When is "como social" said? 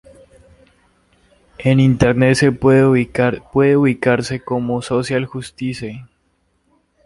4.43-5.27